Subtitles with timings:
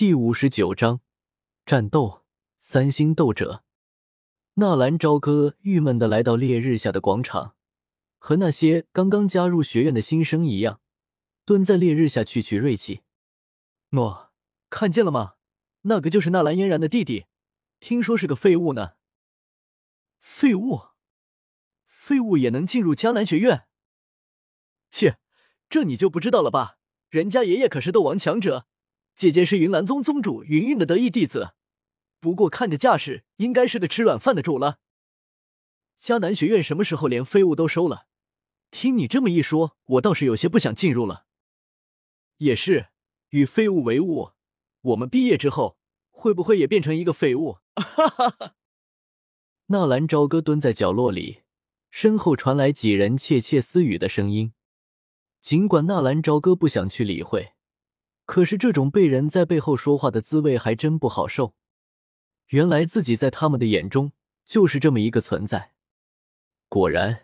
[0.00, 1.00] 第五十九章
[1.66, 2.24] 战斗
[2.56, 3.64] 三星斗者。
[4.54, 7.56] 纳兰朝歌郁闷的来到烈日下的广场，
[8.18, 10.80] 和那些刚刚加入学院的新生一样，
[11.44, 13.02] 蹲在烈日下去取锐气。
[13.88, 14.30] 诺，
[14.70, 15.34] 看见了吗？
[15.80, 17.26] 那个就是纳兰嫣然的弟弟，
[17.80, 18.92] 听说是个废物呢。
[20.20, 20.82] 废物？
[21.88, 23.66] 废物也能进入迦南学院？
[24.92, 25.18] 切，
[25.68, 26.76] 这你就不知道了吧？
[27.08, 28.68] 人家爷爷可是斗王强者，
[29.18, 31.54] 姐姐是云岚宗宗主云韵的得意弟子。
[32.20, 34.78] 不过看着架势，应该是个吃软饭的主了。
[36.00, 38.06] 迦南学院什么时候连废物都收了？
[38.70, 41.26] 听你这么一说，我倒是有些不想进入了。
[42.36, 42.90] 也是，
[43.30, 44.30] 与废物为伍，
[44.82, 45.78] 我们毕业之后
[46.10, 47.58] 会不会也变成一个废物？
[47.74, 48.54] 哈哈哈！
[49.66, 51.42] 纳兰朝歌蹲在角落里，
[51.90, 54.52] 身后传来几人窃窃私语的声音。
[55.40, 57.54] 尽管纳兰朝歌不想去理会，
[58.28, 61.54] 可是这种被人在背后说话的滋味还真不好受。
[62.48, 64.12] 原来自己在他们的眼中
[64.44, 65.72] 就是这么一个存在。
[66.68, 67.22] 果然，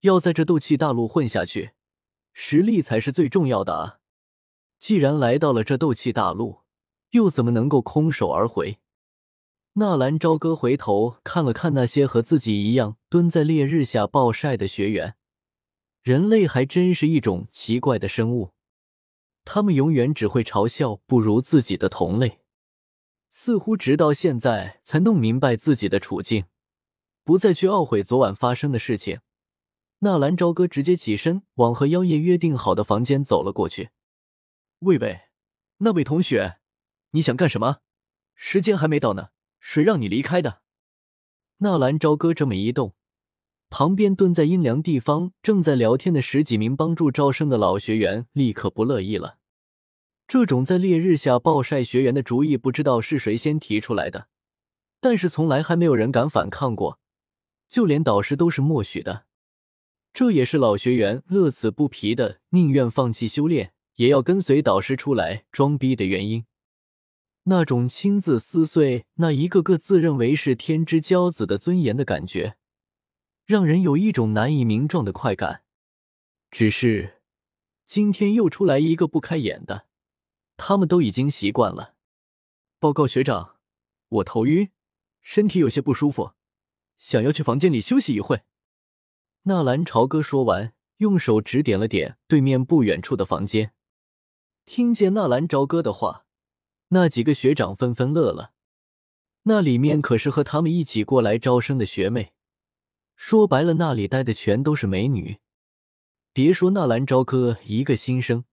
[0.00, 1.70] 要在这斗气大陆混下去，
[2.34, 4.00] 实力才是最重要的啊！
[4.78, 6.60] 既然来到了这斗气大陆，
[7.12, 8.76] 又怎么能够空手而回？
[9.72, 15.16] 纳兰朝歌回头看了看那些和自己一样蹲在烈日下暴晒的学员，
[16.02, 18.50] 人类还真是一种奇怪的生物，
[19.44, 22.40] 他们永远只会嘲笑不如自己的同类。
[23.30, 26.44] 似乎直到现在才弄明白自己的处境，
[27.24, 29.20] 不再去懊悔昨晚发生的事情。
[30.00, 33.90] 纳兰朝歌直接起身往和妖夜约定好的房间走了过去。
[34.80, 35.22] 喂喂，
[35.78, 36.58] 那位同学，
[37.12, 37.78] 你想干什么？
[38.34, 39.28] 时间还没到呢，
[39.60, 40.60] 谁让你离开的？
[41.58, 42.96] 纳兰朝歌这么一动，
[43.72, 49.38] 旁边蹲在阴凉地方正在聊天的十几名帮助招生的老学员立刻不乐意了。
[50.28, 54.28] 这种在烈日下暴晒学员的主意，不知道是谁先提出来的，
[55.00, 56.98] 但是从来还没有人敢反抗过，
[57.70, 59.24] 就连导师都是默许的。
[60.12, 66.44] 这也是老学员乐此不疲的，宁愿放弃修炼，也要跟随导师出来装逼的原因。
[67.44, 72.56] 那种亲自撕碎那一个个自认为是天之骄子的尊严的感觉，
[73.44, 75.62] 让人有一种难以名状的快感。
[76.50, 77.22] 只是
[77.86, 79.86] 今天又出来一个不开眼的。
[80.56, 81.94] 他们都已经习惯了。
[82.78, 83.56] 报告学长，
[84.08, 84.70] 我头晕，
[85.20, 86.32] 身体有些不舒服，
[86.98, 88.42] 想要去房间里休息一会。
[89.44, 93.72] 纳兰朝歌说完，用手指点了点对面不远处的房间。
[94.64, 96.26] 听见纳兰朝歌的话，
[96.88, 98.52] 那几个学长纷纷乐了。
[99.44, 102.34] 那里面可是和他们一起过来招生的学妹，
[103.24, 105.38] 说白了，那里待的全都是美女。
[106.32, 108.44] 别说纳兰朝歌一个新生。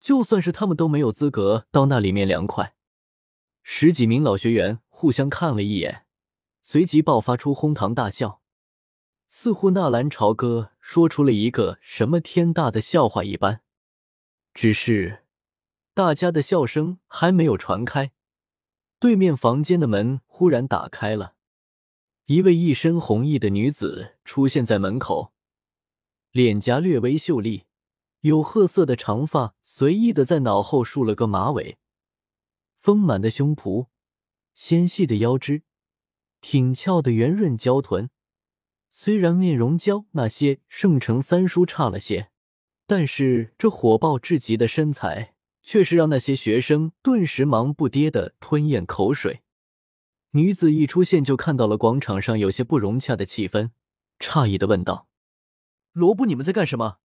[0.00, 2.74] 就算是他们都没有资格到那里面凉快。
[3.62, 6.06] 十几名老学员互相看了一眼，
[6.62, 8.40] 随即爆发出哄堂大笑，
[9.26, 13.60] 似乎纳兰朝歌说出了一个什么天大的笑话一般。
[14.54, 15.24] 只是
[15.92, 18.12] 大家的笑声还没有传开，
[18.98, 21.34] 对面房间的门忽然打开了，
[22.30, 25.32] 一位一身红衣的女子出现在门口，
[26.30, 27.64] 脸颊略微秀丽。
[28.20, 31.78] 有褐色的长发，随意的在脑后梳了个马尾，
[32.78, 33.88] 丰满的胸脯，
[34.54, 35.64] 纤细的腰肢，
[36.40, 38.08] 挺翘的圆润娇臀。
[38.92, 42.30] 虽然面容娇那些圣城三叔差了些，
[42.86, 49.42] 但是这火爆至极的身材，却是让那些学生顿时忙不迭的吞咽口水。
[50.32, 53.70] 女子一出现，就看到了广场上有些不融洽的气氛，
[54.20, 55.08] 诧异的问道
[55.92, 56.98] ：“罗布，你们在干什么？”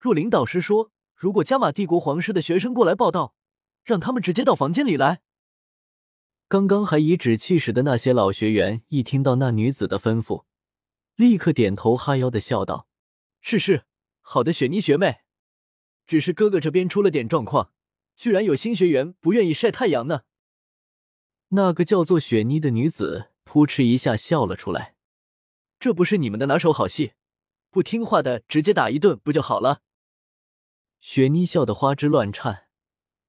[0.00, 3.34] 若琳导师说：“如果加玛帝国皇室的学生过来报道，
[3.84, 5.20] 让他们直接到房间里来。”
[6.48, 10.44] 刚刚还颐指气使的那些老学员一听到那女子的吩咐，
[11.16, 12.88] 立刻点头哈腰的笑道
[13.42, 13.84] ：“是是，
[14.22, 15.18] 好的，雪妮学妹。
[16.06, 17.70] 只是哥哥这边出了点状况，
[18.16, 20.22] 居然有新学员不愿意晒太阳呢。”
[21.54, 24.94] 那个叫做雪妮的女子扑哧一下笑了出来
[25.78, 27.12] ：“这不是你们的拿手好戏，
[27.70, 29.82] 不听话的直接打一顿不就好了？”
[31.00, 32.68] 雪妮笑得花枝乱颤，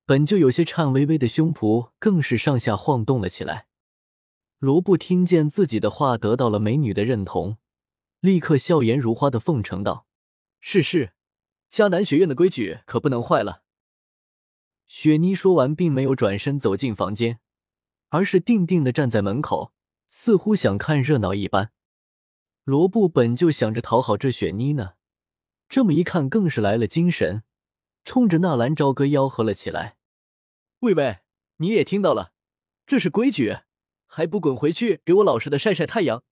[0.06, 3.68] 本就有些颤巍巍的胸脯更是上下晃动了起来。
[4.60, 7.58] 罗布听见自己的话得到了美女的认同，
[8.22, 10.08] 立刻笑颜如花的奉承道
[10.62, 11.12] ：“是是，
[11.70, 13.64] 迦南学院的规矩可不能坏了。”
[14.88, 17.40] 雪妮说完，并没有转身走进房间，
[18.14, 19.74] 而是定定的站在门口，
[20.08, 21.72] 似乎想看热闹一般。
[22.64, 24.94] 罗布本就想着讨好这雪妮呢，
[25.68, 27.42] 这么一看，更是来了精神。
[28.04, 29.98] 冲着纳兰朝歌吆喝了起来
[30.82, 31.22] ：“喂喂，
[31.58, 32.34] 你也听到了，
[32.86, 33.62] 这是规矩，
[34.06, 36.24] 还不滚回去给我老实的晒晒太阳？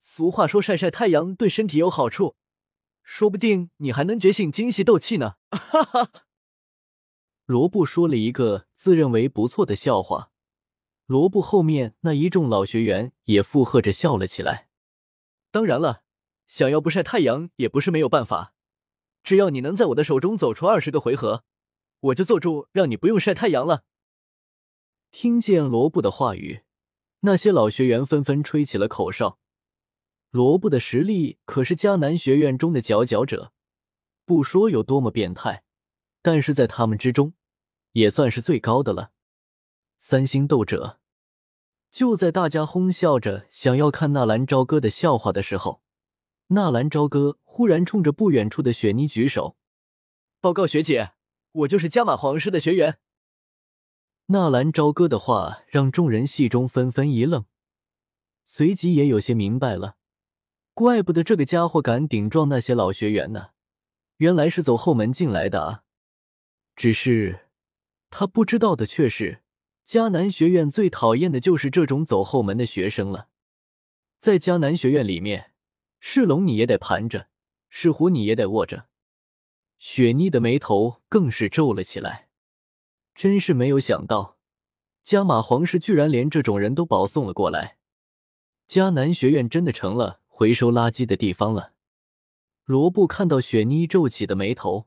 [0.00, 2.34] 俗话说晒晒太阳对身体有好处，
[3.04, 5.36] 说不定你还能觉醒精细斗气呢！
[5.54, 6.10] 哈哈。
[7.46, 10.29] 罗布说了一个自认为不错的笑话，
[11.10, 14.68] 罗布后面那一众老学员也附和着笑了起来。
[15.50, 16.04] 当然了，
[16.46, 18.54] 想要不晒太阳也不是没有办法，
[19.24, 21.42] 只要你能在我的手中走出二十个回合，
[21.98, 23.82] 我就做主让你不用晒太阳了。
[25.10, 26.62] 听见罗布的话语，
[27.22, 29.40] 那些老学员纷纷吹起了口哨。
[30.30, 33.52] 罗布的实力可是迦南学院中的佼佼者，
[34.24, 35.64] 不说有多么变态，
[36.22, 37.34] 但是在他们之中。
[37.94, 39.10] 也算是最高的了。
[40.02, 40.98] 三星斗者，
[41.90, 45.82] 就在大家哄笑着想要看纳兰朝歌的笑话的时候，
[46.46, 49.58] 纳兰朝歌忽然冲着不远处的雪妮举手，
[50.40, 51.12] 报告学姐，
[51.52, 52.98] 我就是加玛皇室的学员。
[54.28, 57.44] 纳兰朝歌的话让众人戏中纷纷一愣，
[58.46, 59.96] 随即也有些明白了，
[60.72, 63.48] 怪不得这个家伙敢顶撞那些老学员呢，
[64.16, 65.82] 原来是走后门进来的啊。
[66.74, 67.48] 只是。
[68.08, 69.42] 他不知道的却是，
[69.90, 73.26] 迦南学院最讨厌的就是这种走后门的学生了。
[74.20, 75.50] 在迦南学院里面，
[75.98, 77.26] 是龙你也得盘着，
[77.68, 78.86] 是虎你也得卧着。
[79.80, 82.28] 雪妮的眉头更是皱了起来，
[83.16, 84.36] 真是没有想到，
[85.02, 87.78] 加玛皇室居然连这种人都保送了过来。
[88.68, 91.72] 迦南学院真的成了回收垃圾的地方了。
[92.64, 94.86] 罗布看到雪妮皱起的眉头。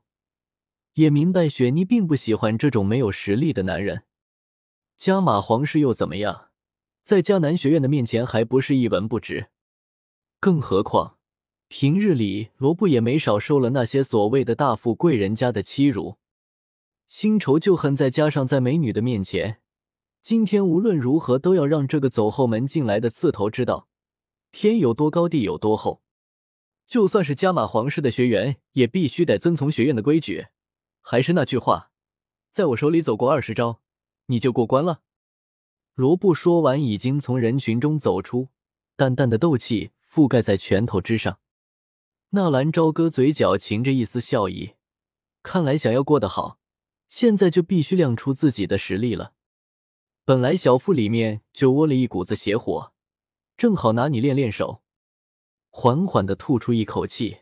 [0.94, 4.04] 也明白雪妮并不喜欢这种没有实力的男人。
[4.96, 6.50] 加玛皇室又怎么样，
[7.02, 9.48] 在迦南学院的面前还不是一文不值？
[10.40, 11.18] 更何况
[11.68, 16.18] 平日里罗布也没少受了那些所谓的大富贵人家的欺辱，
[17.08, 19.60] 新仇旧恨再加上在美女的面前，
[20.22, 23.88] 今天无论如何都要让这个走后门进来的刺头知道
[24.52, 26.02] 天有多高地有多厚。
[26.86, 30.48] 就算是加玛皇室的学员，也必须得遵从学院的规矩。
[31.00, 31.90] 还是那句话，
[32.50, 33.80] 在我手里走过二十招，
[34.26, 35.02] 你就过关了。
[35.94, 38.48] 罗布说完，已经从人群中走出，
[38.96, 41.38] 淡淡的斗气覆盖在拳头之上。
[42.30, 44.74] 纳兰朝歌嘴角噙着一丝笑意，
[45.42, 46.58] 看来想要过得好，
[47.06, 49.34] 现在就必须亮出自己的实力了。
[50.24, 52.92] 本来小腹里面就窝了一股子邪火，
[53.56, 54.82] 正好拿你练练手。
[55.70, 57.38] 缓缓的吐出一口气，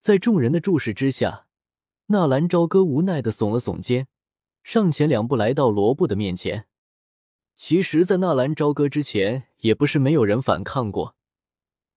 [0.00, 1.46] 在众人的注视之下。
[2.06, 4.08] 纳兰朝歌无奈的耸了耸肩，
[4.66, 6.66] 上前两步来到罗布的面前。
[7.54, 11.14] 其实，在纳兰朝歌之前，也不是没有人反抗过，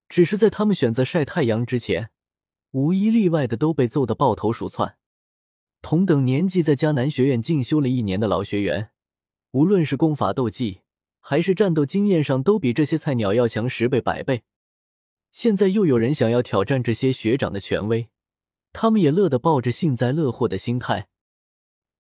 [0.08, 2.12] 只是在他们选择晒太阳之前，
[2.70, 4.98] 无一例外的都被揍得抱头鼠窜。
[5.82, 8.92] 同等年纪在迦南学院进修了一年的老学员，
[9.50, 10.82] 无论是功法、斗技，
[11.20, 14.44] 还是战斗经验上，都比这些菜鸟要强十倍、百倍。
[15.32, 18.10] 现在又有人想要挑战这些学长的权威。
[18.72, 21.09] 他们也乐得抱着幸灾乐祸的心态，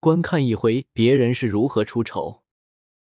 [0.01, 2.44] 观看一回别人是如何出丑。